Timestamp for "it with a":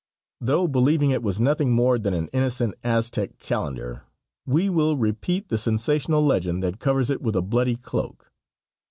7.11-7.43